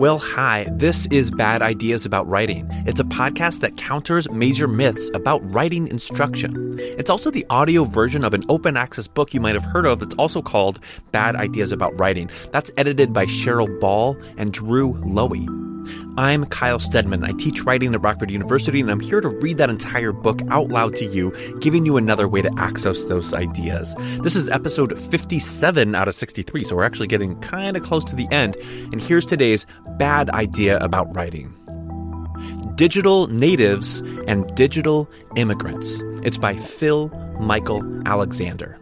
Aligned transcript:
Well, 0.00 0.18
hi, 0.18 0.66
this 0.72 1.04
is 1.08 1.30
Bad 1.30 1.60
Ideas 1.60 2.06
About 2.06 2.26
Writing. 2.26 2.66
It's 2.86 3.00
a 3.00 3.04
podcast 3.04 3.60
that 3.60 3.76
counters 3.76 4.30
major 4.30 4.66
myths 4.66 5.10
about 5.12 5.42
writing 5.52 5.88
instruction. 5.88 6.78
It's 6.80 7.10
also 7.10 7.30
the 7.30 7.44
audio 7.50 7.84
version 7.84 8.24
of 8.24 8.32
an 8.32 8.42
open 8.48 8.78
access 8.78 9.06
book 9.06 9.34
you 9.34 9.42
might 9.42 9.56
have 9.56 9.66
heard 9.66 9.84
of 9.84 10.00
that's 10.00 10.14
also 10.14 10.40
called 10.40 10.80
Bad 11.12 11.36
Ideas 11.36 11.70
About 11.70 12.00
Writing. 12.00 12.30
That's 12.50 12.70
edited 12.78 13.12
by 13.12 13.26
Cheryl 13.26 13.78
Ball 13.78 14.16
and 14.38 14.54
Drew 14.54 14.94
Loewe. 15.04 15.59
I'm 16.16 16.44
Kyle 16.46 16.78
Stedman. 16.78 17.24
I 17.24 17.32
teach 17.32 17.62
writing 17.62 17.94
at 17.94 18.02
Rockford 18.02 18.30
University, 18.30 18.80
and 18.80 18.90
I'm 18.90 19.00
here 19.00 19.20
to 19.20 19.28
read 19.28 19.58
that 19.58 19.70
entire 19.70 20.12
book 20.12 20.40
out 20.48 20.68
loud 20.68 20.96
to 20.96 21.04
you, 21.04 21.32
giving 21.60 21.86
you 21.86 21.96
another 21.96 22.26
way 22.28 22.42
to 22.42 22.50
access 22.58 23.04
those 23.04 23.32
ideas. 23.34 23.94
This 24.22 24.34
is 24.34 24.48
episode 24.48 24.98
57 24.98 25.94
out 25.94 26.08
of 26.08 26.14
63, 26.14 26.64
so 26.64 26.76
we're 26.76 26.84
actually 26.84 27.06
getting 27.06 27.38
kind 27.40 27.76
of 27.76 27.82
close 27.82 28.04
to 28.06 28.16
the 28.16 28.26
end. 28.30 28.56
And 28.92 29.00
here's 29.00 29.26
today's 29.26 29.66
bad 29.98 30.30
idea 30.30 30.78
about 30.78 31.14
writing 31.14 31.54
Digital 32.74 33.26
Natives 33.26 34.00
and 34.26 34.52
Digital 34.54 35.06
Immigrants. 35.36 36.02
It's 36.22 36.38
by 36.38 36.56
Phil 36.56 37.08
Michael 37.38 37.84
Alexander. 38.06 38.79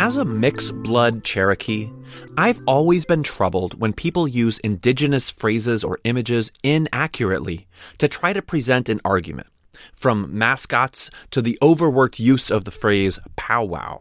As 0.00 0.16
a 0.16 0.24
mixed 0.24 0.74
blood 0.82 1.24
Cherokee, 1.24 1.90
I've 2.34 2.62
always 2.66 3.04
been 3.04 3.22
troubled 3.22 3.78
when 3.78 3.92
people 3.92 4.26
use 4.26 4.58
indigenous 4.60 5.28
phrases 5.28 5.84
or 5.84 6.00
images 6.04 6.50
inaccurately 6.62 7.68
to 7.98 8.08
try 8.08 8.32
to 8.32 8.40
present 8.40 8.88
an 8.88 9.02
argument, 9.04 9.48
from 9.92 10.26
mascots 10.32 11.10
to 11.32 11.42
the 11.42 11.58
overworked 11.60 12.18
use 12.18 12.50
of 12.50 12.64
the 12.64 12.70
phrase 12.70 13.18
powwow. 13.36 14.00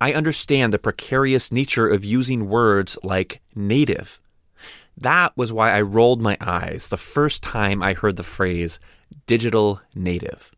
I 0.00 0.12
understand 0.12 0.72
the 0.72 0.80
precarious 0.80 1.52
nature 1.52 1.86
of 1.86 2.04
using 2.04 2.48
words 2.48 2.98
like 3.04 3.40
native. 3.54 4.20
That 4.96 5.36
was 5.36 5.52
why 5.52 5.70
I 5.70 5.82
rolled 5.82 6.20
my 6.20 6.36
eyes 6.40 6.88
the 6.88 6.96
first 6.96 7.44
time 7.44 7.80
I 7.80 7.94
heard 7.94 8.16
the 8.16 8.24
phrase 8.24 8.80
digital 9.28 9.80
native. 9.94 10.50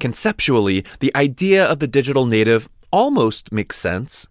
Conceptually, 0.00 0.84
the 0.98 1.14
idea 1.14 1.64
of 1.64 1.78
the 1.78 1.86
digital 1.86 2.26
native 2.26 2.68
almost 2.90 3.52
makes 3.52 3.76
sense. 3.76 4.26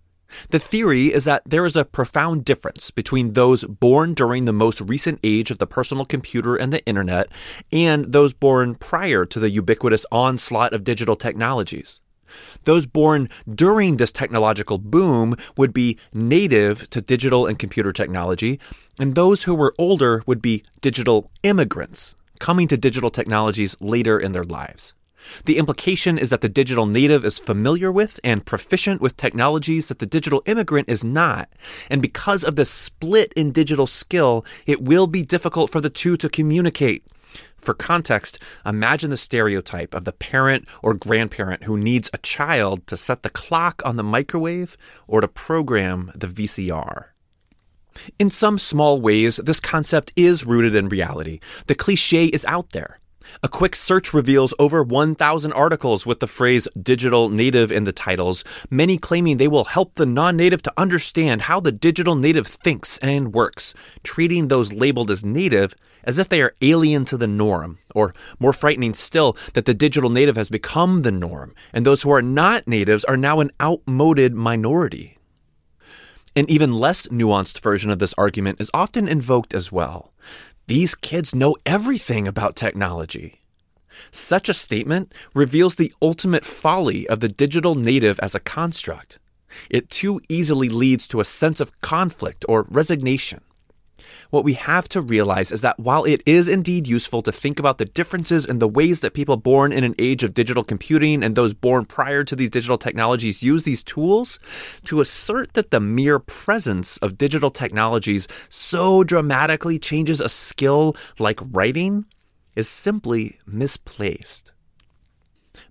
The 0.50 0.60
theory 0.60 1.14
is 1.14 1.26
that 1.26 1.42
there 1.46 1.66
is 1.66 1.76
a 1.76 1.86
profound 1.86 2.46
difference 2.46 2.92
between 2.92 3.34
those 3.34 3.64
born 3.64 4.14
during 4.14 4.46
the 4.46 4.54
most 4.54 4.80
recent 4.82 5.20
age 5.24 5.50
of 5.52 5.58
the 5.58 5.68
personal 5.68 6.06
computer 6.06 6.56
and 6.56 6.72
the 6.72 6.86
internet 6.86 7.30
and 7.72 8.12
those 8.12 8.34
born 8.34 8.76
prior 8.76 9.26
to 9.26 9.40
the 9.40 9.50
ubiquitous 9.50 10.06
onslaught 10.12 10.74
of 10.74 10.84
digital 10.84 11.16
technologies. 11.16 12.00
Those 12.66 12.86
born 12.86 13.28
during 13.52 13.98
this 13.98 14.12
technological 14.12 14.78
boom 14.78 15.36
would 15.58 15.74
be 15.74 15.98
native 16.14 16.88
to 16.92 17.02
digital 17.02 17.48
and 17.48 17.58
computer 17.58 17.92
technology, 17.92 18.60
and 19.00 19.14
those 19.14 19.44
who 19.44 19.56
were 19.56 19.74
older 19.80 20.22
would 20.28 20.42
be 20.42 20.64
digital 20.80 21.32
immigrants, 21.42 22.16
coming 22.40 22.68
to 22.68 22.78
digital 22.78 23.10
technologies 23.10 23.76
later 23.82 24.20
in 24.20 24.34
their 24.34 24.44
lives. 24.44 24.94
The 25.46 25.58
implication 25.58 26.18
is 26.18 26.30
that 26.30 26.42
the 26.42 26.50
digital 26.50 26.86
native 26.86 27.26
is 27.26 27.40
familiar 27.40 27.92
with 27.92 28.20
and 28.24 28.46
proficient 28.46 29.02
with 29.02 29.18
technologies 29.18 29.88
that 29.88 30.00
the 30.00 30.06
digital 30.06 30.44
immigrant 30.46 30.90
is 30.90 31.04
not. 31.04 31.50
And 31.90 32.02
because 32.02 32.44
of 32.44 32.56
the 32.56 32.66
split 32.66 33.34
in 33.34 33.52
digital 33.52 33.88
skill, 33.88 34.46
it 34.66 34.82
will 34.82 35.08
be 35.08 35.24
difficult 35.24 35.72
for 35.72 35.82
the 35.82 35.90
two 35.90 36.18
to 36.18 36.30
communicate. 36.30 37.04
For 37.58 37.74
context, 37.74 38.40
imagine 38.66 39.10
the 39.10 39.18
stereotype 39.18 39.94
of 39.94 40.06
the 40.06 40.12
parent 40.12 40.68
or 40.82 40.94
grandparent 40.94 41.64
who 41.64 41.78
needs 41.78 42.10
a 42.14 42.18
child 42.20 42.88
to 42.88 42.98
set 42.98 43.24
the 43.24 43.30
clock 43.30 43.82
on 43.86 43.98
the 43.98 44.04
microwave 44.04 44.78
or 45.08 45.22
to 45.22 45.28
program 45.28 46.12
the 46.16 46.28
VCR. 46.28 47.06
In 48.18 48.30
some 48.30 48.58
small 48.58 49.02
ways, 49.02 49.38
this 49.38 49.60
concept 49.60 50.14
is 50.16 50.46
rooted 50.46 50.74
in 50.74 50.90
reality. 50.90 51.40
The 51.68 51.76
cliche 51.76 52.26
is 52.26 52.46
out 52.46 52.70
there. 52.70 53.00
A 53.44 53.48
quick 53.48 53.76
search 53.76 54.14
reveals 54.14 54.54
over 54.60 54.84
1,000 54.84 55.54
articles 55.54 56.06
with 56.06 56.20
the 56.20 56.28
phrase 56.28 56.68
digital 56.82 57.30
native 57.30 57.72
in 57.72 57.84
the 57.84 57.92
titles, 57.92 58.44
many 58.70 58.98
claiming 58.98 59.38
they 59.38 59.48
will 59.48 59.66
help 59.66 59.96
the 59.96 60.06
non 60.06 60.38
native 60.38 60.62
to 60.64 60.74
understand 60.78 61.44
how 61.44 61.60
the 61.60 61.72
digital 61.72 62.16
native 62.16 62.48
thinks 62.48 62.98
and 63.00 63.34
works, 63.34 63.74
treating 64.04 64.48
those 64.48 64.74
labeled 64.74 65.12
as 65.12 65.24
native 65.24 65.76
as 66.04 66.18
if 66.18 66.30
they 66.30 66.42
are 66.42 66.56
alien 66.62 67.06
to 67.06 67.18
the 67.18 67.28
norm, 67.28 67.78
or 67.94 68.14
more 68.40 68.54
frightening 68.54 68.94
still, 68.94 69.38
that 69.54 69.66
the 69.66 69.74
digital 69.74 70.10
native 70.10 70.36
has 70.36 70.50
become 70.50 71.02
the 71.02 71.12
norm, 71.12 71.54
and 71.74 71.86
those 71.86 72.02
who 72.02 72.12
are 72.12 72.22
not 72.22 72.68
natives 72.68 73.04
are 73.06 73.18
now 73.18 73.40
an 73.40 73.52
outmoded 73.62 74.34
minority. 74.34 75.18
An 76.36 76.50
even 76.50 76.74
less 76.74 77.08
nuanced 77.08 77.60
version 77.60 77.90
of 77.90 78.00
this 78.00 78.14
argument 78.18 78.62
is 78.62 78.72
often 78.74 79.08
invoked 79.08 79.54
as 79.54 79.72
well. 79.72 80.14
These 80.70 80.94
kids 80.94 81.34
know 81.34 81.56
everything 81.66 82.28
about 82.28 82.56
technology. 82.56 83.42
Such 84.12 84.50
a 84.50 84.54
statement 84.54 85.12
reveals 85.34 85.74
the 85.74 85.92
ultimate 86.00 86.46
folly 86.46 87.10
of 87.10 87.22
the 87.22 87.28
digital 87.28 87.74
native 87.74 88.20
as 88.20 88.36
a 88.36 88.40
construct. 88.40 89.18
It 89.72 89.90
too 89.90 90.22
easily 90.30 90.70
leads 90.70 91.08
to 91.08 91.22
a 91.22 91.26
sense 91.26 91.60
of 91.60 91.82
conflict 91.82 92.46
or 92.48 92.68
resignation 92.70 93.42
what 94.30 94.44
we 94.44 94.54
have 94.54 94.88
to 94.90 95.02
realize 95.02 95.52
is 95.52 95.62
that 95.62 95.80
while 95.80 96.06
it 96.06 96.22
is 96.26 96.48
indeed 96.48 96.88
useful 96.88 97.22
to 97.24 97.32
think 97.32 97.60
about 97.60 97.78
the 97.78 97.86
differences 97.86 98.46
in 98.46 98.60
the 98.60 98.68
ways 98.68 99.00
that 99.00 99.14
people 99.14 99.38
born 99.38 99.72
in 99.72 99.84
an 99.84 99.96
age 100.00 100.24
of 100.24 100.34
digital 100.34 100.64
computing 100.64 101.24
and 101.24 101.36
those 101.36 101.54
born 101.54 101.86
prior 101.86 102.24
to 102.24 102.36
these 102.36 102.50
digital 102.50 102.78
technologies 102.78 103.44
use 103.44 103.64
these 103.64 103.84
tools, 103.84 104.40
to 104.86 105.02
assert 105.02 105.54
that 105.54 105.72
the 105.72 105.80
mere 105.80 106.20
presence 106.20 106.98
of 106.98 107.18
digital 107.18 107.52
technologies 107.52 108.28
so 108.50 109.04
dramatically 109.04 109.80
changes 109.80 110.22
a 110.22 110.30
skill 110.30 110.96
like 111.18 111.40
writing 111.52 112.06
is 112.56 112.68
simply 112.68 113.38
misplaced. 113.46 114.52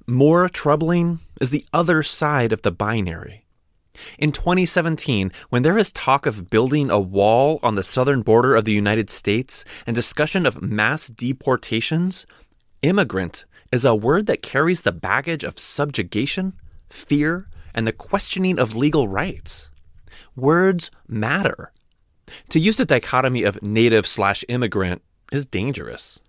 More 0.06 0.48
troubling 0.48 1.20
is 1.40 1.50
the 1.50 1.66
other 1.72 2.02
side 2.02 2.52
of 2.52 2.62
the 2.62 2.70
binary. 2.72 3.44
In 4.18 4.32
2017, 4.32 5.32
when 5.50 5.62
there 5.62 5.78
is 5.78 5.92
talk 5.92 6.26
of 6.26 6.50
building 6.50 6.90
a 6.90 7.00
wall 7.00 7.60
on 7.62 7.74
the 7.74 7.84
southern 7.84 8.22
border 8.22 8.54
of 8.54 8.64
the 8.64 8.72
United 8.72 9.10
States 9.10 9.64
and 9.86 9.94
discussion 9.94 10.46
of 10.46 10.62
mass 10.62 11.08
deportations, 11.08 12.26
immigrant 12.82 13.44
is 13.72 13.84
a 13.84 13.94
word 13.94 14.26
that 14.26 14.42
carries 14.42 14.82
the 14.82 14.92
baggage 14.92 15.44
of 15.44 15.58
subjugation, 15.58 16.54
fear, 16.88 17.46
and 17.74 17.86
the 17.86 17.92
questioning 17.92 18.58
of 18.58 18.76
legal 18.76 19.08
rights. 19.08 19.70
Words 20.34 20.90
matter. 21.06 21.72
To 22.50 22.58
use 22.58 22.76
the 22.76 22.84
dichotomy 22.84 23.42
of 23.42 23.62
native 23.62 24.06
slash 24.06 24.44
immigrant 24.48 25.02
is 25.32 25.46
dangerous. 25.46 26.20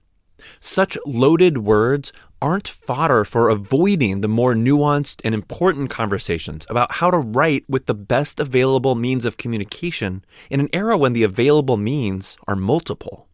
Such 0.59 0.97
loaded 1.05 1.59
words 1.59 2.13
aren't 2.41 2.67
fodder 2.67 3.25
for 3.25 3.49
avoiding 3.49 4.21
the 4.21 4.27
more 4.27 4.53
nuanced 4.53 5.21
and 5.23 5.35
important 5.35 5.89
conversations 5.89 6.65
about 6.69 6.93
how 6.93 7.11
to 7.11 7.17
write 7.17 7.65
with 7.67 7.85
the 7.85 7.93
best 7.93 8.39
available 8.39 8.95
means 8.95 9.25
of 9.25 9.37
communication 9.37 10.23
in 10.49 10.59
an 10.59 10.69
era 10.73 10.97
when 10.97 11.13
the 11.13 11.23
available 11.23 11.77
means 11.77 12.37
are 12.47 12.55
multiple. 12.55 13.27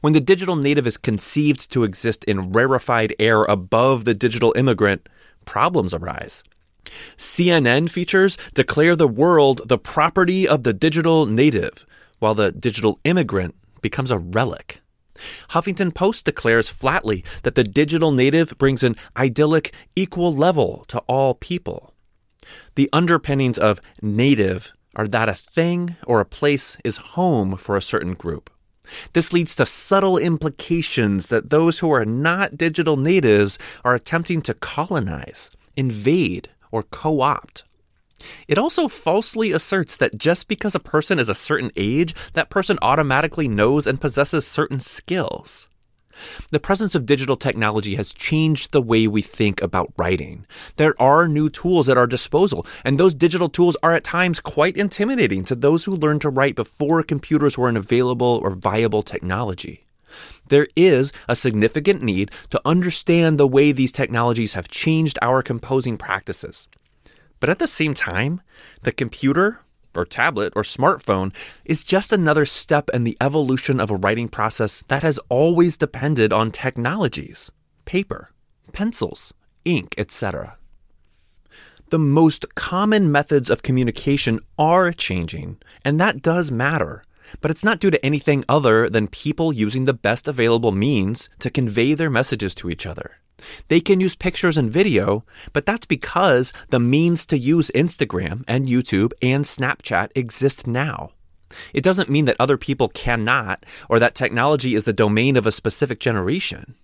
When 0.00 0.12
the 0.12 0.20
digital 0.20 0.56
native 0.56 0.86
is 0.86 0.96
conceived 0.96 1.70
to 1.72 1.84
exist 1.84 2.24
in 2.24 2.52
rarefied 2.52 3.14
air 3.18 3.44
above 3.44 4.04
the 4.04 4.14
digital 4.14 4.52
immigrant, 4.56 5.08
problems 5.44 5.92
arise. 5.92 6.42
CNN 7.16 7.90
features 7.90 8.38
declare 8.54 8.94
the 8.94 9.08
world 9.08 9.68
the 9.68 9.78
property 9.78 10.46
of 10.46 10.62
the 10.62 10.72
digital 10.72 11.26
native, 11.26 11.84
while 12.18 12.34
the 12.34 12.52
digital 12.52 13.00
immigrant 13.04 13.54
becomes 13.82 14.10
a 14.10 14.18
relic. 14.18 14.80
Huffington 15.50 15.94
Post 15.94 16.24
declares 16.24 16.68
flatly 16.68 17.24
that 17.42 17.54
the 17.54 17.64
digital 17.64 18.12
native 18.12 18.56
brings 18.58 18.82
an 18.82 18.96
idyllic, 19.16 19.74
equal 19.94 20.34
level 20.34 20.84
to 20.88 20.98
all 21.00 21.34
people. 21.34 21.94
The 22.74 22.88
underpinnings 22.92 23.58
of 23.58 23.80
native 24.00 24.72
are 24.94 25.08
that 25.08 25.28
a 25.28 25.34
thing 25.34 25.96
or 26.06 26.20
a 26.20 26.24
place 26.24 26.76
is 26.84 26.96
home 26.96 27.56
for 27.56 27.76
a 27.76 27.82
certain 27.82 28.14
group. 28.14 28.50
This 29.12 29.32
leads 29.32 29.56
to 29.56 29.66
subtle 29.66 30.16
implications 30.16 31.28
that 31.28 31.50
those 31.50 31.80
who 31.80 31.90
are 31.90 32.04
not 32.04 32.56
digital 32.56 32.96
natives 32.96 33.58
are 33.84 33.94
attempting 33.94 34.42
to 34.42 34.54
colonize, 34.54 35.50
invade, 35.76 36.50
or 36.70 36.82
co 36.84 37.20
opt. 37.20 37.64
It 38.48 38.58
also 38.58 38.88
falsely 38.88 39.52
asserts 39.52 39.96
that 39.96 40.18
just 40.18 40.48
because 40.48 40.74
a 40.74 40.80
person 40.80 41.18
is 41.18 41.28
a 41.28 41.34
certain 41.34 41.70
age, 41.76 42.14
that 42.34 42.50
person 42.50 42.78
automatically 42.82 43.48
knows 43.48 43.86
and 43.86 44.00
possesses 44.00 44.46
certain 44.46 44.80
skills. 44.80 45.68
The 46.50 46.60
presence 46.60 46.94
of 46.94 47.06
digital 47.06 47.36
technology 47.36 47.96
has 47.96 48.14
changed 48.14 48.72
the 48.72 48.80
way 48.80 49.06
we 49.06 49.22
think 49.22 49.60
about 49.60 49.92
writing. 49.96 50.46
There 50.76 51.00
are 51.00 51.28
new 51.28 51.50
tools 51.50 51.88
at 51.88 51.98
our 51.98 52.06
disposal, 52.06 52.66
and 52.84 52.98
those 52.98 53.14
digital 53.14 53.48
tools 53.48 53.76
are 53.82 53.94
at 53.94 54.04
times 54.04 54.40
quite 54.40 54.76
intimidating 54.76 55.44
to 55.44 55.54
those 55.54 55.84
who 55.84 55.92
learned 55.92 56.22
to 56.22 56.30
write 56.30 56.56
before 56.56 57.02
computers 57.02 57.58
were 57.58 57.68
an 57.68 57.76
available 57.76 58.40
or 58.42 58.50
viable 58.50 59.02
technology. 59.02 59.84
There 60.48 60.68
is 60.76 61.12
a 61.28 61.36
significant 61.36 62.02
need 62.02 62.30
to 62.50 62.62
understand 62.64 63.38
the 63.38 63.48
way 63.48 63.72
these 63.72 63.92
technologies 63.92 64.54
have 64.54 64.68
changed 64.68 65.18
our 65.20 65.42
composing 65.42 65.98
practices. 65.98 66.68
But 67.40 67.50
at 67.50 67.58
the 67.58 67.66
same 67.66 67.94
time, 67.94 68.40
the 68.82 68.92
computer, 68.92 69.60
or 69.94 70.04
tablet, 70.04 70.52
or 70.56 70.62
smartphone 70.62 71.34
is 71.64 71.82
just 71.82 72.12
another 72.12 72.46
step 72.46 72.90
in 72.92 73.04
the 73.04 73.16
evolution 73.20 73.80
of 73.80 73.90
a 73.90 73.96
writing 73.96 74.28
process 74.28 74.84
that 74.88 75.02
has 75.02 75.18
always 75.28 75.76
depended 75.76 76.32
on 76.32 76.50
technologies 76.50 77.50
paper, 77.84 78.32
pencils, 78.72 79.32
ink, 79.64 79.94
etc. 79.96 80.58
The 81.90 81.98
most 82.00 82.54
common 82.56 83.12
methods 83.12 83.48
of 83.48 83.62
communication 83.62 84.40
are 84.58 84.90
changing, 84.90 85.58
and 85.84 86.00
that 86.00 86.20
does 86.20 86.50
matter. 86.50 87.04
But 87.40 87.52
it's 87.52 87.64
not 87.64 87.78
due 87.78 87.90
to 87.90 88.04
anything 88.04 88.44
other 88.48 88.90
than 88.90 89.08
people 89.08 89.52
using 89.52 89.84
the 89.84 89.94
best 89.94 90.26
available 90.26 90.72
means 90.72 91.28
to 91.38 91.50
convey 91.50 91.94
their 91.94 92.10
messages 92.10 92.54
to 92.56 92.70
each 92.70 92.86
other. 92.86 93.18
They 93.68 93.80
can 93.80 94.00
use 94.00 94.14
pictures 94.14 94.56
and 94.56 94.70
video, 94.70 95.24
but 95.52 95.66
that's 95.66 95.86
because 95.86 96.52
the 96.70 96.80
means 96.80 97.26
to 97.26 97.38
use 97.38 97.70
Instagram 97.74 98.44
and 98.48 98.68
YouTube 98.68 99.12
and 99.22 99.44
Snapchat 99.44 100.10
exist 100.14 100.66
now. 100.66 101.10
It 101.72 101.84
doesn't 101.84 102.10
mean 102.10 102.24
that 102.24 102.36
other 102.38 102.56
people 102.56 102.88
cannot 102.88 103.64
or 103.88 103.98
that 103.98 104.14
technology 104.14 104.74
is 104.74 104.84
the 104.84 104.92
domain 104.92 105.36
of 105.36 105.46
a 105.46 105.52
specific 105.52 106.00
generation. 106.00 106.74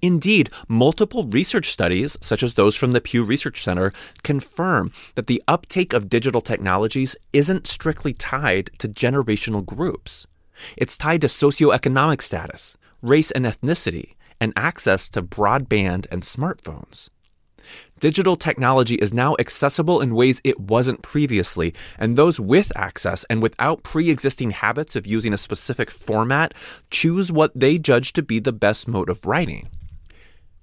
Indeed, 0.00 0.50
multiple 0.68 1.26
research 1.26 1.70
studies, 1.70 2.16
such 2.20 2.42
as 2.42 2.54
those 2.54 2.76
from 2.76 2.92
the 2.92 3.00
Pew 3.00 3.24
Research 3.24 3.62
Center, 3.62 3.92
confirm 4.22 4.92
that 5.14 5.26
the 5.26 5.42
uptake 5.48 5.92
of 5.92 6.08
digital 6.08 6.40
technologies 6.40 7.16
isn't 7.32 7.66
strictly 7.66 8.12
tied 8.12 8.70
to 8.78 8.88
generational 8.88 9.64
groups. 9.64 10.26
It's 10.76 10.96
tied 10.96 11.20
to 11.22 11.26
socioeconomic 11.26 12.22
status, 12.22 12.76
race 13.02 13.30
and 13.30 13.44
ethnicity, 13.44 14.14
and 14.40 14.52
access 14.56 15.08
to 15.10 15.22
broadband 15.22 16.06
and 16.10 16.22
smartphones. 16.22 17.08
Digital 17.98 18.36
technology 18.36 18.96
is 18.96 19.14
now 19.14 19.34
accessible 19.38 20.00
in 20.00 20.14
ways 20.14 20.40
it 20.44 20.60
wasn't 20.60 21.02
previously, 21.02 21.74
and 21.98 22.16
those 22.16 22.38
with 22.38 22.70
access 22.76 23.24
and 23.24 23.42
without 23.42 23.82
pre 23.82 24.10
existing 24.10 24.50
habits 24.50 24.94
of 24.96 25.06
using 25.06 25.32
a 25.32 25.38
specific 25.38 25.90
format 25.90 26.52
choose 26.90 27.32
what 27.32 27.58
they 27.58 27.78
judge 27.78 28.12
to 28.12 28.22
be 28.22 28.38
the 28.38 28.52
best 28.52 28.86
mode 28.86 29.08
of 29.08 29.24
writing. 29.24 29.68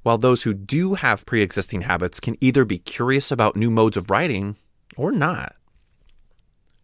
While 0.03 0.17
those 0.17 0.43
who 0.43 0.53
do 0.53 0.93
have 0.93 1.25
pre 1.25 1.41
existing 1.41 1.81
habits 1.81 2.19
can 2.19 2.37
either 2.39 2.65
be 2.65 2.77
curious 2.77 3.31
about 3.31 3.55
new 3.55 3.71
modes 3.71 3.97
of 3.97 4.11
writing 4.11 4.57
or 4.95 5.11
not. 5.11 5.55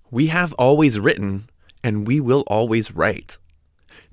We 0.10 0.28
have 0.28 0.54
always 0.54 1.00
written, 1.00 1.50
and 1.84 2.08
we 2.08 2.20
will 2.20 2.44
always 2.48 2.96
write. 2.96 3.38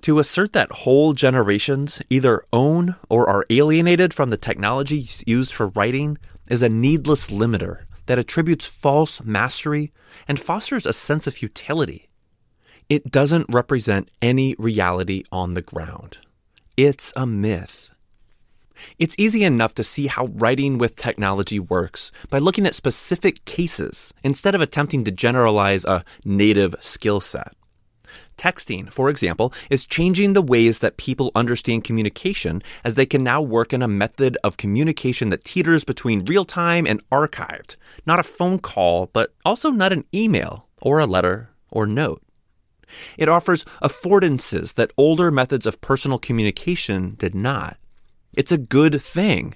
To 0.03 0.19
assert 0.19 0.53
that 0.53 0.71
whole 0.71 1.13
generations 1.15 2.01
either 2.11 2.45
own 2.53 2.97
or 3.09 3.29
are 3.29 3.47
alienated 3.51 4.15
from 4.15 4.29
the 4.29 4.37
technologies 4.37 5.25
used 5.27 5.53
for 5.53 5.69
writing 5.69 6.19
is 6.49 6.63
a 6.63 6.69
needless 6.69 7.29
limiter 7.29 7.85
that 8.07 8.19
attributes 8.19 8.67
false 8.67 9.23
mastery 9.25 9.93
and 10.29 10.39
fosters 10.39 10.87
a 10.87 10.93
sense 10.93 11.27
of 11.27 11.35
futility. 11.35 12.09
It 12.89 13.11
doesn't 13.11 13.47
represent 13.49 14.11
any 14.23 14.55
reality 14.59 15.25
on 15.33 15.55
the 15.55 15.63
ground. 15.63 16.19
It's 16.77 17.13
a 17.17 17.27
myth. 17.27 17.91
It's 18.99 19.17
easy 19.19 19.43
enough 19.43 19.75
to 19.75 19.83
see 19.83 20.07
how 20.07 20.27
writing 20.27 20.79
with 20.79 20.95
technology 20.95 21.59
works 21.59 22.13
by 22.31 22.39
looking 22.39 22.67
at 22.67 22.75
specific 22.75 23.45
cases 23.45 24.15
instead 24.23 24.55
of 24.55 24.61
attempting 24.61 25.03
to 25.05 25.11
generalize 25.11 25.85
a 25.85 26.05
native 26.25 26.77
skill 26.81 27.21
set. 27.21 27.55
Texting, 28.37 28.93
for 28.93 29.09
example, 29.09 29.53
is 29.71 29.87
changing 29.87 30.33
the 30.33 30.43
ways 30.43 30.81
that 30.81 30.97
people 30.97 31.33
understand 31.35 31.85
communication 31.85 32.63
as 32.85 32.95
they 32.95 33.07
can 33.07 33.25
now 33.25 33.41
work 33.41 33.73
in 33.73 33.83
a 33.83 33.89
method 33.89 34.37
of 34.45 34.57
communication 34.57 35.31
that 35.31 35.45
teeters 35.45 35.85
between 35.85 36.25
real 36.25 36.45
time 36.45 36.87
and 36.87 37.09
archived. 37.11 37.77
Not 38.05 38.21
a 38.21 38.25
phone 38.25 38.59
call, 38.59 39.07
but 39.13 39.33
also 39.45 39.71
not 39.71 39.93
an 39.93 40.05
email 40.15 40.69
or 40.83 40.99
a 40.99 41.07
letter 41.07 41.51
or 41.71 41.87
note. 41.87 42.23
It 43.19 43.29
offers 43.29 43.65
affordances 43.83 44.75
that 44.75 44.93
older 44.97 45.31
methods 45.31 45.67
of 45.67 45.81
personal 45.81 46.19
communication 46.19 47.17
did 47.19 47.35
not. 47.35 47.79
It's 48.37 48.53
a 48.53 48.59
good 48.59 49.01
thing. 49.03 49.55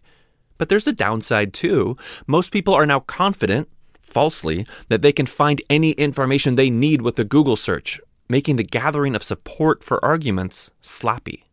But 0.59 0.69
there's 0.69 0.87
a 0.87 0.93
downside 0.93 1.55
too. 1.55 1.97
Most 2.27 2.51
people 2.53 2.75
are 2.75 2.87
now 2.87 3.01
confident, 3.01 3.69
falsely, 3.99 4.67
that 4.89 5.03
they 5.03 5.13
can 5.13 5.27
find 5.27 5.63
any 5.71 5.93
information 5.93 6.57
they 6.57 6.71
need 6.71 7.03
with 7.03 7.19
a 7.19 7.25
Google 7.25 7.57
search 7.57 8.01
making 8.31 8.55
the 8.57 8.63
gathering 8.63 9.17
of 9.17 9.23
support 9.25 9.83
for 9.83 10.03
arguments 10.05 10.71
sloppy. 10.81 11.45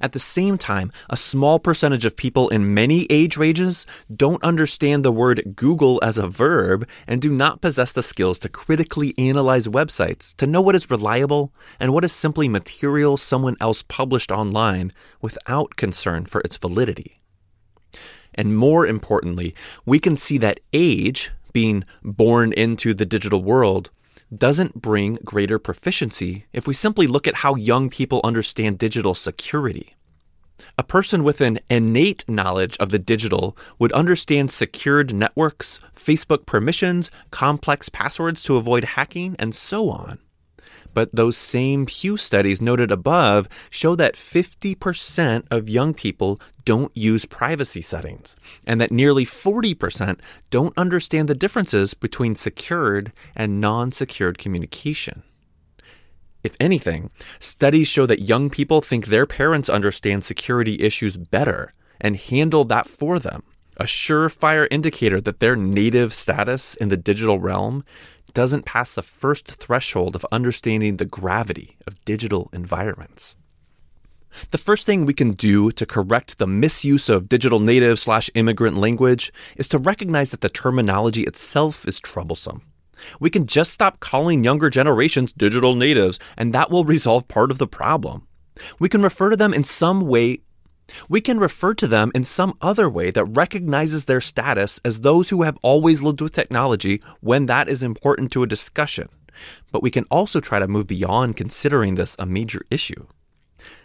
At 0.00 0.12
the 0.12 0.18
same 0.18 0.58
time, 0.58 0.92
a 1.10 1.16
small 1.16 1.58
percentage 1.58 2.04
of 2.04 2.16
people 2.16 2.48
in 2.48 2.72
many 2.72 3.06
age 3.10 3.36
ranges 3.36 3.86
don't 4.14 4.42
understand 4.42 5.04
the 5.04 5.12
word 5.12 5.54
Google 5.56 6.00
as 6.02 6.16
a 6.16 6.28
verb 6.28 6.88
and 7.06 7.20
do 7.20 7.30
not 7.30 7.60
possess 7.60 7.92
the 7.92 8.02
skills 8.02 8.38
to 8.40 8.48
critically 8.48 9.14
analyze 9.18 9.66
websites 9.66 10.34
to 10.36 10.46
know 10.46 10.60
what 10.60 10.74
is 10.74 10.90
reliable 10.90 11.52
and 11.80 11.92
what 11.92 12.04
is 12.04 12.12
simply 12.12 12.48
material 12.48 13.16
someone 13.16 13.56
else 13.60 13.82
published 13.82 14.30
online 14.30 14.92
without 15.20 15.76
concern 15.76 16.26
for 16.26 16.40
its 16.42 16.56
validity. 16.56 17.20
And 18.34 18.56
more 18.56 18.86
importantly, 18.86 19.54
we 19.84 19.98
can 19.98 20.16
see 20.16 20.38
that 20.38 20.60
age, 20.72 21.30
being 21.52 21.84
born 22.02 22.52
into 22.52 22.94
the 22.94 23.06
digital 23.06 23.42
world, 23.42 23.90
doesn't 24.38 24.80
bring 24.80 25.18
greater 25.24 25.58
proficiency 25.58 26.46
if 26.52 26.66
we 26.66 26.74
simply 26.74 27.06
look 27.06 27.26
at 27.26 27.36
how 27.36 27.54
young 27.54 27.90
people 27.90 28.20
understand 28.24 28.78
digital 28.78 29.14
security. 29.14 29.94
A 30.78 30.82
person 30.82 31.24
with 31.24 31.40
an 31.40 31.58
innate 31.68 32.24
knowledge 32.28 32.76
of 32.78 32.90
the 32.90 32.98
digital 32.98 33.56
would 33.78 33.92
understand 33.92 34.50
secured 34.50 35.12
networks, 35.12 35.80
Facebook 35.94 36.46
permissions, 36.46 37.10
complex 37.30 37.88
passwords 37.88 38.42
to 38.44 38.56
avoid 38.56 38.84
hacking, 38.84 39.36
and 39.38 39.54
so 39.54 39.90
on. 39.90 40.18
But 40.94 41.14
those 41.14 41.36
same 41.36 41.86
Pew 41.86 42.16
studies 42.16 42.60
noted 42.60 42.90
above 42.90 43.48
show 43.68 43.94
that 43.96 44.14
50% 44.14 45.44
of 45.50 45.68
young 45.68 45.92
people 45.92 46.40
don't 46.64 46.96
use 46.96 47.26
privacy 47.26 47.82
settings, 47.82 48.36
and 48.66 48.80
that 48.80 48.92
nearly 48.92 49.26
40% 49.26 50.20
don't 50.50 50.78
understand 50.78 51.28
the 51.28 51.34
differences 51.34 51.92
between 51.92 52.36
secured 52.36 53.12
and 53.34 53.60
non 53.60 53.92
secured 53.92 54.38
communication. 54.38 55.24
If 56.44 56.54
anything, 56.60 57.10
studies 57.40 57.88
show 57.88 58.06
that 58.06 58.28
young 58.28 58.50
people 58.50 58.80
think 58.80 59.06
their 59.06 59.26
parents 59.26 59.68
understand 59.68 60.24
security 60.24 60.80
issues 60.80 61.16
better 61.16 61.72
and 62.00 62.16
handle 62.16 62.64
that 62.66 62.86
for 62.86 63.18
them, 63.18 63.42
a 63.78 63.84
surefire 63.84 64.68
indicator 64.70 65.20
that 65.22 65.40
their 65.40 65.56
native 65.56 66.12
status 66.12 66.74
in 66.76 66.90
the 66.90 66.98
digital 66.98 67.38
realm 67.38 67.82
doesn't 68.34 68.66
pass 68.66 68.94
the 68.94 69.02
first 69.02 69.46
threshold 69.50 70.14
of 70.14 70.26
understanding 70.30 70.96
the 70.96 71.04
gravity 71.04 71.76
of 71.86 72.04
digital 72.04 72.50
environments. 72.52 73.36
The 74.50 74.58
first 74.58 74.84
thing 74.84 75.06
we 75.06 75.14
can 75.14 75.30
do 75.30 75.70
to 75.70 75.86
correct 75.86 76.38
the 76.38 76.46
misuse 76.46 77.08
of 77.08 77.28
digital 77.28 77.60
native 77.60 77.98
slash 77.98 78.30
immigrant 78.34 78.76
language 78.76 79.32
is 79.56 79.68
to 79.68 79.78
recognize 79.78 80.30
that 80.30 80.40
the 80.40 80.48
terminology 80.48 81.22
itself 81.22 81.86
is 81.86 82.00
troublesome. 82.00 82.62
We 83.20 83.30
can 83.30 83.46
just 83.46 83.72
stop 83.72 84.00
calling 84.00 84.44
younger 84.44 84.70
generations 84.70 85.32
digital 85.32 85.74
natives, 85.74 86.18
and 86.36 86.52
that 86.52 86.70
will 86.70 86.84
resolve 86.84 87.28
part 87.28 87.50
of 87.50 87.58
the 87.58 87.66
problem. 87.66 88.26
We 88.78 88.88
can 88.88 89.02
refer 89.02 89.30
to 89.30 89.36
them 89.36 89.54
in 89.54 89.64
some 89.64 90.00
way 90.00 90.40
we 91.08 91.20
can 91.20 91.38
refer 91.38 91.74
to 91.74 91.86
them 91.86 92.10
in 92.14 92.24
some 92.24 92.56
other 92.60 92.88
way 92.88 93.10
that 93.10 93.24
recognizes 93.24 94.04
their 94.04 94.20
status 94.20 94.80
as 94.84 95.00
those 95.00 95.30
who 95.30 95.42
have 95.42 95.58
always 95.62 96.02
lived 96.02 96.20
with 96.20 96.32
technology 96.32 97.02
when 97.20 97.46
that 97.46 97.68
is 97.68 97.82
important 97.82 98.30
to 98.32 98.42
a 98.42 98.48
discussion. 98.48 99.08
But 99.72 99.82
we 99.82 99.90
can 99.90 100.04
also 100.10 100.40
try 100.40 100.58
to 100.58 100.68
move 100.68 100.86
beyond 100.86 101.36
considering 101.36 101.94
this 101.94 102.16
a 102.18 102.26
major 102.26 102.62
issue. 102.70 103.06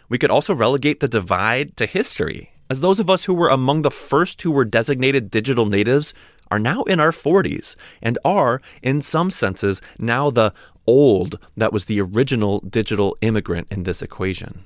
We 0.08 0.18
could 0.18 0.30
also 0.30 0.54
relegate 0.54 1.00
the 1.00 1.08
divide 1.08 1.76
to 1.76 1.86
history, 1.86 2.52
as 2.68 2.80
those 2.80 3.00
of 3.00 3.10
us 3.10 3.24
who 3.24 3.34
were 3.34 3.48
among 3.48 3.82
the 3.82 3.90
first 3.90 4.42
who 4.42 4.50
were 4.50 4.64
designated 4.64 5.30
digital 5.30 5.66
natives 5.66 6.14
are 6.50 6.58
now 6.58 6.82
in 6.84 6.98
our 6.98 7.12
40s 7.12 7.76
and 8.02 8.18
are, 8.24 8.60
in 8.82 9.02
some 9.02 9.30
senses, 9.30 9.80
now 9.98 10.30
the 10.30 10.52
old 10.86 11.38
that 11.56 11.72
was 11.72 11.84
the 11.84 12.00
original 12.00 12.60
digital 12.60 13.16
immigrant 13.20 13.68
in 13.70 13.84
this 13.84 14.02
equation 14.02 14.64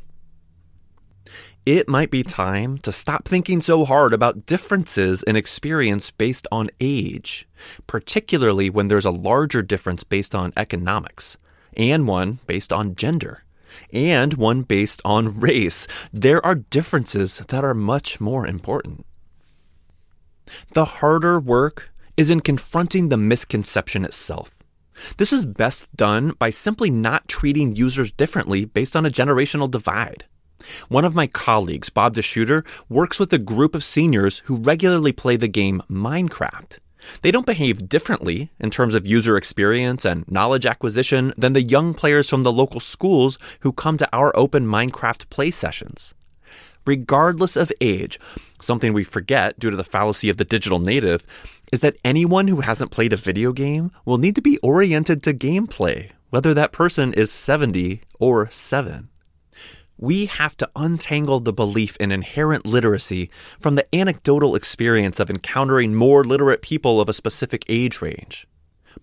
it 1.67 1.89
might 1.89 2.11
be 2.11 2.23
time 2.23 2.77
to 2.79 2.93
stop 2.93 3.27
thinking 3.27 3.63
so 3.63 3.87
hard 3.87 4.13
about 4.13 4.45
differences 4.45 5.23
in 5.23 5.35
experience 5.35 6.11
based 6.11 6.47
on 6.53 6.69
age, 6.79 7.49
particularly 7.87 8.69
when 8.69 8.89
there's 8.89 9.07
a 9.07 9.11
larger 9.11 9.63
difference 9.63 10.05
based 10.05 10.35
on 10.35 10.53
economics, 10.59 11.39
and 11.75 12.07
one 12.07 12.39
based 12.47 12.71
on 12.71 12.95
gender, 12.95 13.45
and 13.93 14.35
one 14.35 14.61
based 14.61 15.01
on 15.07 15.41
race. 15.41 15.87
There 16.13 16.45
are 16.45 16.55
differences 16.55 17.39
that 17.39 17.65
are 17.65 17.75
much 17.75 18.21
more 18.21 18.47
important. 18.47 19.07
The 20.73 20.85
harder 20.85 21.41
work 21.41 21.95
is 22.15 22.29
in 22.29 22.41
confronting 22.41 23.09
the 23.09 23.17
misconception 23.17 24.05
itself. 24.05 24.59
This 25.17 25.33
is 25.33 25.47
best 25.47 25.89
done 25.97 26.35
by 26.39 26.51
simply 26.51 26.91
not 26.91 27.27
treating 27.27 27.75
users 27.75 28.13
differently 28.13 28.67
based 28.67 28.95
on 28.95 29.07
a 29.07 29.11
generational 29.11 29.71
divide. 29.71 30.27
One 30.89 31.05
of 31.05 31.15
my 31.15 31.27
colleagues, 31.27 31.91
Bob 31.91 32.15
De 32.15 32.23
Schutter, 32.23 32.65
works 32.89 33.19
with 33.19 33.33
a 33.33 33.39
group 33.39 33.75
of 33.75 33.85
seniors 33.85 34.41
who 34.47 34.57
regularly 34.57 35.13
play 35.13 35.37
the 35.37 35.49
game 35.49 35.83
Minecraft. 35.91 36.79
They 37.23 37.31
don't 37.31 37.47
behave 37.47 37.89
differently 37.89 38.51
in 38.59 38.71
terms 38.71 38.95
of 38.95 39.07
user 39.07 39.37
experience 39.37 40.05
and 40.05 40.31
knowledge 40.31 40.67
acquisition 40.67 41.33
than 41.37 41.53
the 41.53 41.63
young 41.63 41.95
players 41.95 42.29
from 42.29 42.43
the 42.43 42.53
local 42.53 42.81
schools 42.81 43.39
who 43.61 43.73
come 43.73 43.97
to 43.99 44.09
our 44.13 44.37
open 44.37 44.67
Minecraft 44.67 45.29
play 45.31 45.51
sessions. 45.51 46.15
Regardless 46.87 47.57
of 47.57 47.73
age, 47.81 48.19
something 48.61 48.93
we 48.93 49.05
forget 49.05 49.59
due 49.59 49.71
to 49.71 49.77
the 49.77 49.85
fallacy 49.85 50.29
of 50.29 50.37
the 50.37 50.45
digital 50.45 50.79
native 50.79 51.27
is 51.73 51.81
that 51.81 51.97
anyone 52.05 52.49
who 52.49 52.61
hasn't 52.61 52.91
played 52.91 53.13
a 53.13 53.17
video 53.17 53.53
game 53.53 53.91
will 54.05 54.19
need 54.19 54.35
to 54.35 54.43
be 54.43 54.59
oriented 54.59 55.23
to 55.23 55.33
gameplay, 55.33 56.11
whether 56.29 56.53
that 56.53 56.73
person 56.73 57.13
is 57.15 57.33
70 57.33 58.03
or 58.19 58.51
7 58.51 59.09
we 59.97 60.27
have 60.27 60.57
to 60.57 60.71
untangle 60.75 61.41
the 61.41 61.53
belief 61.53 61.97
in 61.99 62.11
inherent 62.11 62.67
literacy 62.67 63.31
from 63.59 63.77
the 63.77 63.95
anecdotal 63.95 64.57
experience 64.57 65.21
of 65.21 65.31
encountering 65.31 65.95
more 65.95 66.25
literate 66.25 66.63
people 66.63 67.01
of 67.01 67.09
a 67.09 67.15
specific 67.15 67.65
age 67.69 68.03
range. 68.03 68.47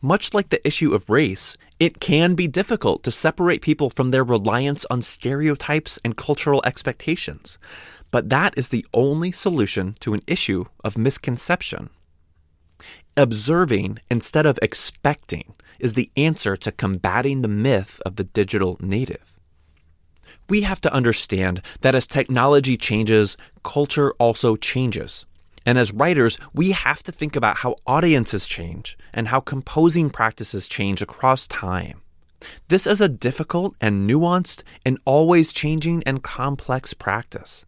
Much 0.02 0.34
like 0.34 0.50
the 0.50 0.66
issue 0.68 0.94
of 0.94 1.10
race, 1.10 1.58
it 1.80 2.00
can 2.00 2.34
be 2.36 2.48
difficult 2.48 3.04
to 3.04 3.12
separate 3.12 3.62
people 3.62 3.90
from 3.90 4.12
their 4.12 4.24
reliance 4.24 4.86
on 4.90 5.02
stereotypes 5.02 6.00
and 6.04 6.18
cultural 6.18 6.62
expectations. 6.66 7.58
But 8.10 8.30
that 8.30 8.58
is 8.58 8.70
the 8.70 8.86
only 8.94 9.32
solution 9.32 9.96
to 10.02 10.14
an 10.14 10.22
issue 10.28 10.66
of 10.84 10.98
misconception. 10.98 11.90
Observing 13.16 14.00
instead 14.10 14.46
of 14.46 14.60
expecting 14.62 15.54
is 15.80 15.94
the 15.94 16.12
answer 16.16 16.56
to 16.58 16.72
combating 16.72 17.42
the 17.42 17.48
myth 17.48 18.02
of 18.06 18.16
the 18.16 18.24
digital 18.24 18.78
native 18.82 19.41
we 20.51 20.62
have 20.62 20.81
to 20.81 20.93
understand 20.93 21.62
that 21.79 21.96
as 21.96 22.05
technology 22.05 22.75
changes, 22.75 23.38
culture 23.63 24.12
also 24.20 24.58
changes. 24.58 25.25
And 25.65 25.77
as 25.77 25.93
writers, 25.93 26.38
we 26.53 26.72
have 26.72 27.01
to 27.03 27.12
think 27.13 27.38
about 27.38 27.60
how 27.60 27.77
audiences 27.88 28.46
change 28.48 28.98
and 29.13 29.29
how 29.29 29.39
composing 29.39 30.10
practices 30.10 30.67
change 30.67 31.01
across 31.01 31.48
time. 31.48 32.01
This 32.67 32.86
is 32.86 33.00
a 33.00 33.08
difficult 33.08 33.75
and 33.79 34.10
nuanced 34.10 34.63
and 34.86 35.00
always 35.05 35.53
changing 35.53 36.03
and 36.05 36.22
complex 36.22 36.93
practice. 36.93 37.65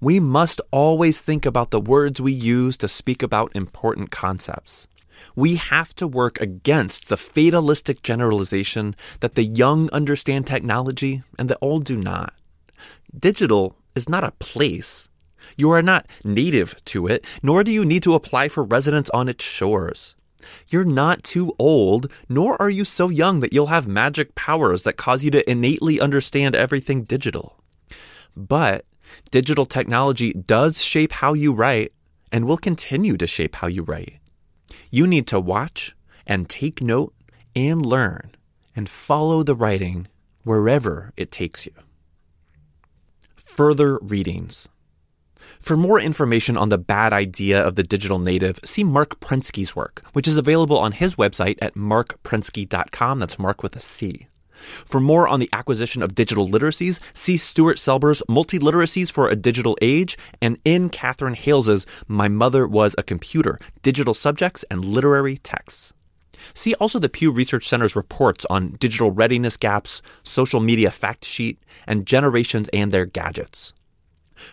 We 0.00 0.20
must 0.20 0.60
always 0.70 1.20
think 1.20 1.44
about 1.44 1.72
the 1.72 1.80
words 1.80 2.20
we 2.20 2.32
use 2.32 2.76
to 2.76 2.86
speak 2.86 3.24
about 3.24 3.56
important 3.56 4.12
concepts 4.12 4.86
we 5.34 5.56
have 5.56 5.94
to 5.96 6.06
work 6.06 6.40
against 6.40 7.08
the 7.08 7.16
fatalistic 7.16 8.02
generalization 8.02 8.94
that 9.20 9.34
the 9.34 9.44
young 9.44 9.90
understand 9.92 10.46
technology 10.46 11.22
and 11.38 11.48
the 11.48 11.58
old 11.60 11.84
do 11.84 11.96
not. 11.96 12.34
Digital 13.16 13.76
is 13.94 14.08
not 14.08 14.24
a 14.24 14.32
place. 14.32 15.08
You 15.56 15.70
are 15.70 15.82
not 15.82 16.06
native 16.24 16.82
to 16.86 17.06
it, 17.06 17.24
nor 17.42 17.64
do 17.64 17.70
you 17.70 17.84
need 17.84 18.02
to 18.04 18.14
apply 18.14 18.48
for 18.48 18.64
residence 18.64 19.10
on 19.10 19.28
its 19.28 19.44
shores. 19.44 20.14
You're 20.68 20.84
not 20.84 21.22
too 21.22 21.54
old, 21.58 22.10
nor 22.28 22.60
are 22.60 22.70
you 22.70 22.84
so 22.84 23.08
young 23.08 23.40
that 23.40 23.52
you'll 23.52 23.66
have 23.66 23.86
magic 23.86 24.34
powers 24.34 24.82
that 24.82 24.96
cause 24.96 25.24
you 25.24 25.30
to 25.30 25.50
innately 25.50 26.00
understand 26.00 26.54
everything 26.54 27.04
digital. 27.04 27.56
But 28.36 28.84
digital 29.30 29.66
technology 29.66 30.32
does 30.32 30.82
shape 30.82 31.12
how 31.12 31.34
you 31.34 31.52
write 31.52 31.92
and 32.32 32.46
will 32.46 32.58
continue 32.58 33.16
to 33.16 33.26
shape 33.26 33.56
how 33.56 33.68
you 33.68 33.82
write. 33.82 34.18
You 34.94 35.08
need 35.08 35.26
to 35.26 35.40
watch 35.40 35.96
and 36.24 36.48
take 36.48 36.80
note 36.80 37.14
and 37.56 37.84
learn 37.84 38.36
and 38.76 38.88
follow 38.88 39.42
the 39.42 39.56
writing 39.56 40.06
wherever 40.44 41.12
it 41.16 41.32
takes 41.32 41.66
you. 41.66 41.72
Further 43.34 43.98
readings. 43.98 44.68
For 45.58 45.76
more 45.76 45.98
information 45.98 46.56
on 46.56 46.68
the 46.68 46.78
bad 46.78 47.12
idea 47.12 47.60
of 47.60 47.74
the 47.74 47.82
digital 47.82 48.20
native, 48.20 48.60
see 48.64 48.84
Marc 48.84 49.18
Prensky's 49.18 49.74
work, 49.74 50.00
which 50.12 50.28
is 50.28 50.36
available 50.36 50.78
on 50.78 50.92
his 50.92 51.16
website 51.16 51.58
at 51.60 51.74
marcprensky.com. 51.74 53.18
That's 53.18 53.36
Mark 53.36 53.64
with 53.64 53.74
a 53.74 53.80
C. 53.80 54.28
For 54.84 55.00
more 55.00 55.28
on 55.28 55.40
the 55.40 55.50
acquisition 55.52 56.02
of 56.02 56.14
digital 56.14 56.48
literacies, 56.48 56.98
see 57.12 57.36
Stuart 57.36 57.78
Selber's 57.78 58.22
Multiliteracies 58.28 59.10
for 59.10 59.28
a 59.28 59.36
Digital 59.36 59.76
Age 59.82 60.16
and 60.40 60.58
in 60.64 60.88
Katherine 60.88 61.34
Hayles's 61.34 61.86
My 62.08 62.28
Mother 62.28 62.66
Was 62.66 62.94
a 62.96 63.02
Computer 63.02 63.58
Digital 63.82 64.14
Subjects 64.14 64.64
and 64.70 64.84
Literary 64.84 65.38
Texts. 65.38 65.92
See 66.52 66.74
also 66.74 66.98
the 66.98 67.08
Pew 67.08 67.30
Research 67.30 67.68
Center's 67.68 67.96
reports 67.96 68.44
on 68.50 68.72
digital 68.72 69.10
readiness 69.10 69.56
gaps, 69.56 70.02
social 70.22 70.60
media 70.60 70.90
fact 70.90 71.24
sheet, 71.24 71.58
and 71.86 72.06
generations 72.06 72.68
and 72.72 72.92
their 72.92 73.06
gadgets. 73.06 73.72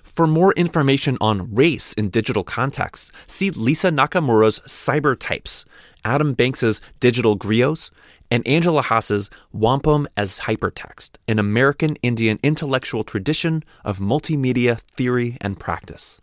For 0.01 0.27
more 0.27 0.53
information 0.53 1.17
on 1.21 1.53
race 1.53 1.93
in 1.93 2.09
digital 2.09 2.43
contexts, 2.43 3.11
see 3.27 3.49
Lisa 3.49 3.89
Nakamura's 3.89 4.59
Cybertypes, 4.61 5.65
Adam 6.03 6.33
Banks's 6.33 6.81
Digital 6.99 7.37
Griots, 7.37 7.91
and 8.29 8.47
Angela 8.47 8.81
Haas's 8.81 9.29
Wampum 9.51 10.07
as 10.15 10.39
Hypertext, 10.39 11.11
an 11.27 11.37
American 11.37 11.95
Indian 11.97 12.39
intellectual 12.41 13.03
tradition 13.03 13.63
of 13.83 13.99
multimedia 13.99 14.79
theory 14.95 15.37
and 15.41 15.59
practice. 15.59 16.21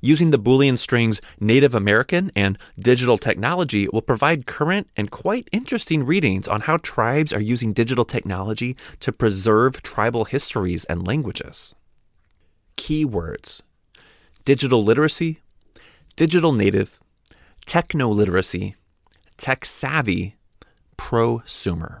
Using 0.00 0.30
the 0.30 0.38
Boolean 0.38 0.78
strings 0.78 1.20
Native 1.38 1.74
American 1.74 2.30
and 2.36 2.58
digital 2.78 3.16
technology 3.16 3.88
will 3.92 4.02
provide 4.02 4.46
current 4.46 4.88
and 4.96 5.10
quite 5.10 5.48
interesting 5.52 6.04
readings 6.04 6.48
on 6.48 6.62
how 6.62 6.76
tribes 6.78 7.32
are 7.32 7.40
using 7.40 7.72
digital 7.72 8.04
technology 8.04 8.76
to 9.00 9.12
preserve 9.12 9.82
tribal 9.82 10.26
histories 10.26 10.84
and 10.86 11.06
languages. 11.06 11.74
Keywords 12.76 13.62
digital 14.44 14.82
literacy, 14.82 15.40
digital 16.16 16.52
native, 16.52 17.00
techno 17.66 18.08
literacy, 18.08 18.74
tech 19.36 19.64
savvy, 19.64 20.36
prosumer. 20.96 22.00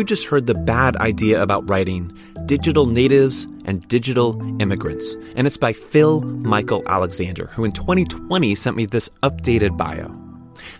You 0.00 0.04
just 0.04 0.28
heard 0.28 0.46
the 0.46 0.54
bad 0.54 0.96
idea 0.96 1.42
about 1.42 1.68
writing 1.68 2.16
Digital 2.46 2.86
Natives 2.86 3.46
and 3.66 3.86
Digital 3.86 4.40
Immigrants, 4.58 5.14
and 5.36 5.46
it's 5.46 5.58
by 5.58 5.74
Phil 5.74 6.22
Michael 6.22 6.82
Alexander, 6.86 7.48
who 7.48 7.64
in 7.64 7.72
2020 7.72 8.54
sent 8.54 8.78
me 8.78 8.86
this 8.86 9.10
updated 9.22 9.76
bio. 9.76 10.19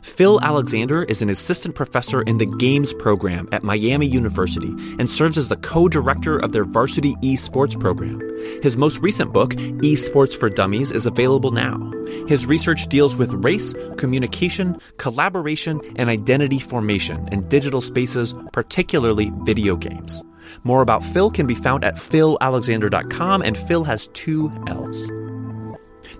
Phil 0.02 0.40
Alexander 0.40 1.04
is 1.04 1.22
an 1.22 1.30
assistant 1.30 1.74
professor 1.74 2.22
in 2.22 2.38
the 2.38 2.46
Games 2.46 2.92
program 2.94 3.48
at 3.52 3.62
Miami 3.62 4.06
University 4.06 4.68
and 4.98 5.08
serves 5.08 5.38
as 5.38 5.48
the 5.48 5.56
co 5.56 5.88
director 5.88 6.38
of 6.38 6.52
their 6.52 6.64
varsity 6.64 7.14
esports 7.16 7.78
program. 7.78 8.20
His 8.62 8.76
most 8.76 9.00
recent 9.00 9.32
book, 9.32 9.50
Esports 9.82 10.36
for 10.36 10.48
Dummies, 10.48 10.90
is 10.90 11.06
available 11.06 11.50
now. 11.50 11.78
His 12.26 12.46
research 12.46 12.88
deals 12.88 13.16
with 13.16 13.44
race, 13.44 13.74
communication, 13.96 14.78
collaboration, 14.96 15.80
and 15.96 16.08
identity 16.08 16.58
formation 16.58 17.28
in 17.32 17.48
digital 17.48 17.80
spaces, 17.80 18.34
particularly 18.52 19.32
video 19.42 19.76
games. 19.76 20.22
More 20.64 20.82
about 20.82 21.04
Phil 21.04 21.30
can 21.30 21.46
be 21.46 21.54
found 21.54 21.84
at 21.84 21.96
philalexander.com, 21.96 23.42
and 23.42 23.56
Phil 23.56 23.84
has 23.84 24.08
two 24.08 24.50
L's. 24.66 25.19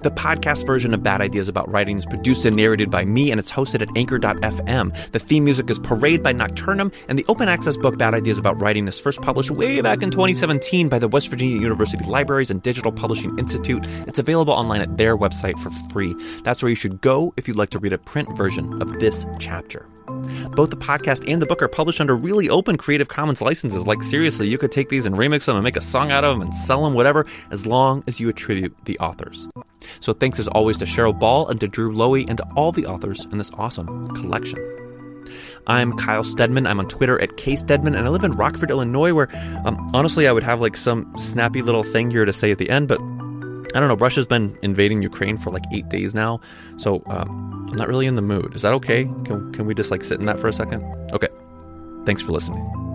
The 0.03 0.11
podcast 0.11 0.65
version 0.65 0.95
of 0.95 1.03
Bad 1.03 1.21
Ideas 1.21 1.49
About 1.49 1.71
Writing 1.71 1.99
is 1.99 2.07
produced 2.07 2.47
and 2.47 2.57
narrated 2.57 2.91
by 2.91 3.05
me, 3.05 3.31
and 3.31 3.39
it's 3.39 3.53
hosted 3.53 3.83
at 3.83 3.89
anchor.fm. 3.97 5.13
The 5.13 5.19
theme 5.19 5.45
music 5.45 5.69
is 5.69 5.79
Parade 5.79 6.23
by 6.23 6.33
Nocturnum, 6.33 6.91
and 7.09 7.19
the 7.19 7.25
open 7.29 7.51
access 7.51 7.77
book 7.77 7.99
Bad 7.99 8.15
Ideas 8.15 8.39
About 8.39 8.61
Writing 8.63 8.89
is 8.89 8.99
first 8.99 9.21
published 9.21 9.51
way 9.51 9.83
back 9.83 10.03
in 10.03 10.11
2017 10.11 10.89
by 10.89 10.99
the 10.99 11.09
West 11.09 11.29
Virginia 11.29 11.61
University 11.61 12.03
Libraries 12.07 12.51
and 12.51 12.63
Digital 12.63 12.93
Publishing 12.93 13.39
Institute. 13.39 13.87
It's 14.07 14.19
available 14.19 14.55
online 14.55 14.81
at 14.81 14.97
their 14.97 15.19
website 15.19 15.59
for 15.59 15.71
free. 15.93 16.15
That's 16.45 16.63
where 16.63 16.71
you 16.71 16.77
should 16.77 17.03
go 17.03 17.35
if 17.37 17.47
you'd 17.47 17.59
like 17.59 17.71
to 17.71 17.79
read 17.79 17.93
a 17.93 17.99
print 17.99 18.35
version 18.37 18.81
of 18.81 19.01
this 19.01 19.27
chapter. 19.39 19.87
Both 20.53 20.71
the 20.71 20.77
podcast 20.77 21.31
and 21.31 21.41
the 21.41 21.47
book 21.47 21.63
are 21.63 21.69
published 21.69 22.01
under 22.01 22.15
really 22.15 22.49
open 22.49 22.77
Creative 22.77 23.09
Commons 23.09 23.41
licenses. 23.41 23.87
Like, 23.87 24.03
seriously, 24.03 24.49
you 24.49 24.59
could 24.59 24.73
take 24.73 24.89
these 24.89 25.07
and 25.07 25.17
remix 25.17 25.47
them 25.47 25.57
and 25.57 25.65
make 25.65 25.77
a 25.77 25.81
song 25.81 26.11
out 26.11 26.25
of 26.25 26.35
them 26.35 26.43
and 26.43 26.55
sell 26.55 26.85
them, 26.85 26.95
whatever, 26.95 27.27
as 27.51 27.67
long 27.67 28.05
as 28.07 28.21
you 28.21 28.29
attribute 28.29 28.77
the 28.85 28.99
authors. 28.99 29.49
So, 30.01 30.13
thanks 30.13 30.39
as 30.39 30.49
always 30.49 30.77
to 30.79 30.85
Cheryl 30.85 31.19
Ball 31.19 31.49
and 31.49 31.61
to 31.61 31.69
Drew 31.69 31.95
Loewe 31.95 32.25
and 32.29 32.39
to 32.39 32.47
all 32.57 32.73
the 32.73 32.87
authors 32.87 33.27
in 33.33 33.39
this 33.39 33.51
awesome 33.55 34.09
collection. 34.15 34.59
I'm 35.67 35.97
Kyle 35.97 36.25
Stedman. 36.25 36.67
I'm 36.67 36.81
on 36.81 36.89
Twitter 36.89 37.21
at 37.21 37.31
kstedman, 37.31 37.97
and 37.97 37.99
I 37.99 38.09
live 38.09 38.25
in 38.25 38.33
Rockford, 38.33 38.71
Illinois, 38.71 39.13
where 39.13 39.29
um, 39.65 39.91
honestly 39.95 40.27
I 40.27 40.33
would 40.33 40.43
have 40.43 40.61
like 40.61 40.77
some 40.77 41.13
snappy 41.19 41.63
little 41.63 41.85
thing 41.85 42.11
here 42.11 42.25
to 42.25 42.33
say 42.33 42.51
at 42.51 42.59
the 42.59 42.71
end, 42.71 42.89
but 42.89 43.01
I 43.75 43.81
don't 43.81 43.89
know. 43.89 43.97
Russia's 43.97 44.27
been 44.27 44.59
invading 44.63 45.03
Ukraine 45.03 45.39
for 45.39 45.51
like 45.51 45.65
eight 45.73 45.89
days 45.89 46.15
now, 46.15 46.41
so 46.77 47.03
um, 47.07 47.67
I'm 47.71 47.77
not 47.77 47.89
really 47.89 48.07
in 48.07 48.17
the 48.17 48.23
mood. 48.23 48.55
Is 48.55 48.63
that 48.63 48.73
okay? 48.75 49.05
Can, 49.25 49.53
can 49.53 49.67
we 49.67 49.75
just 49.75 49.91
like 49.91 50.05
sit 50.05 50.19
in 50.21 50.27
that 50.27 50.39
for 50.39 50.49
a 50.49 50.53
second? 50.53 50.83
Okay. 51.13 51.29
Thanks 52.05 52.23
for 52.23 52.33
listening. 52.33 52.90